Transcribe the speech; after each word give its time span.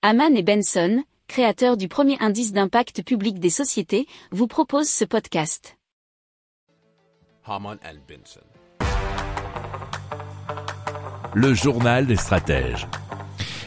Haman 0.00 0.36
et 0.36 0.44
Benson, 0.44 1.02
créateurs 1.26 1.76
du 1.76 1.88
premier 1.88 2.16
indice 2.20 2.52
d'impact 2.52 3.02
public 3.02 3.40
des 3.40 3.50
sociétés, 3.50 4.06
vous 4.30 4.46
proposent 4.46 4.88
ce 4.88 5.04
podcast. 5.04 5.76
Haman 7.44 7.78
and 7.84 7.96
Benson. 8.08 8.46
Le 11.34 11.52
journal 11.52 12.06
des 12.06 12.14
stratèges. 12.14 12.86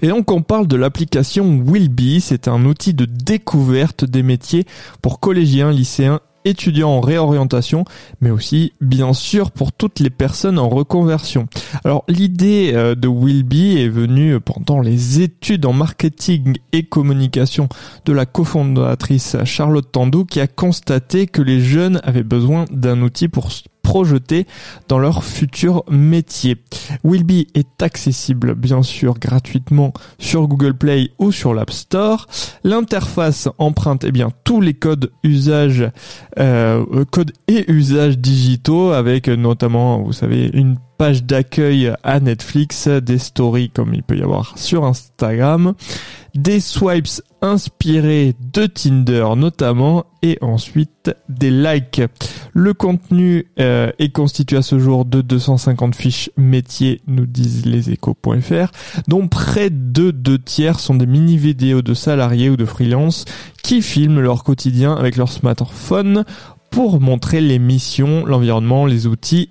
Et 0.00 0.08
donc 0.08 0.30
on 0.30 0.40
parle 0.40 0.66
de 0.66 0.76
l'application 0.76 1.62
Willby, 1.62 2.22
c'est 2.22 2.48
un 2.48 2.64
outil 2.64 2.94
de 2.94 3.04
découverte 3.04 4.06
des 4.06 4.22
métiers 4.22 4.64
pour 5.02 5.20
collégiens, 5.20 5.72
lycéens 5.72 6.20
étudiants 6.44 6.90
en 6.90 7.00
réorientation, 7.00 7.84
mais 8.20 8.30
aussi 8.30 8.72
bien 8.80 9.12
sûr 9.12 9.50
pour 9.50 9.72
toutes 9.72 10.00
les 10.00 10.10
personnes 10.10 10.58
en 10.58 10.68
reconversion. 10.68 11.46
Alors 11.84 12.04
l'idée 12.08 12.72
euh, 12.74 12.94
de 12.94 13.08
Willby 13.08 13.78
est 13.78 13.88
venue 13.88 14.40
pendant 14.40 14.80
les 14.80 15.20
études 15.20 15.66
en 15.66 15.72
marketing 15.72 16.56
et 16.72 16.84
communication 16.84 17.68
de 18.04 18.12
la 18.12 18.26
cofondatrice 18.26 19.36
Charlotte 19.44 19.90
Tandou 19.90 20.24
qui 20.24 20.40
a 20.40 20.46
constaté 20.46 21.26
que 21.26 21.42
les 21.42 21.60
jeunes 21.60 22.00
avaient 22.04 22.22
besoin 22.22 22.64
d'un 22.70 23.02
outil 23.02 23.28
pour 23.28 23.50
projeter 23.84 24.48
dans 24.88 24.98
leur 24.98 25.22
futur 25.22 25.84
métier. 25.88 26.56
Willby 27.04 27.46
est 27.54 27.80
accessible 27.82 28.56
bien 28.56 28.82
sûr 28.82 29.14
gratuitement 29.20 29.92
sur 30.18 30.48
Google 30.48 30.74
Play 30.74 31.10
ou 31.20 31.30
sur 31.30 31.54
l'App 31.54 31.70
Store. 31.70 32.26
L'interface 32.64 33.48
emprunte 33.58 34.02
eh 34.02 34.10
bien 34.10 34.30
tous 34.42 34.60
les 34.60 34.74
codes 34.74 35.12
usage, 35.22 35.88
euh, 36.40 37.04
codes 37.12 37.32
et 37.46 37.70
usages 37.70 38.18
digitaux 38.18 38.90
avec 38.90 39.28
notamment 39.28 40.02
vous 40.02 40.12
savez 40.12 40.50
une 40.52 40.76
page 41.04 41.24
d'accueil 41.24 41.92
à 42.02 42.18
Netflix, 42.18 42.88
des 42.88 43.18
stories 43.18 43.68
comme 43.68 43.92
il 43.92 44.02
peut 44.02 44.16
y 44.16 44.22
avoir 44.22 44.56
sur 44.56 44.86
Instagram, 44.86 45.74
des 46.34 46.60
swipes 46.60 47.20
inspirés 47.42 48.34
de 48.54 48.64
Tinder 48.64 49.26
notamment 49.36 50.06
et 50.22 50.38
ensuite 50.40 51.14
des 51.28 51.50
likes. 51.50 52.00
Le 52.54 52.72
contenu 52.72 53.48
euh, 53.60 53.92
est 53.98 54.14
constitué 54.14 54.56
à 54.56 54.62
ce 54.62 54.78
jour 54.78 55.04
de 55.04 55.20
250 55.20 55.94
fiches 55.94 56.30
métiers, 56.38 57.02
nous 57.06 57.26
disent 57.26 57.66
leséchos.fr, 57.66 58.70
dont 59.06 59.28
près 59.28 59.68
de 59.68 60.10
deux 60.10 60.38
tiers 60.38 60.80
sont 60.80 60.94
des 60.94 61.04
mini-vidéos 61.04 61.82
de 61.82 61.92
salariés 61.92 62.48
ou 62.48 62.56
de 62.56 62.64
freelance 62.64 63.26
qui 63.62 63.82
filment 63.82 64.20
leur 64.20 64.42
quotidien 64.42 64.94
avec 64.94 65.16
leur 65.16 65.30
smartphone 65.30 66.24
pour 66.70 66.98
montrer 66.98 67.42
les 67.42 67.58
missions, 67.58 68.24
l'environnement, 68.24 68.86
les 68.86 69.06
outils 69.06 69.50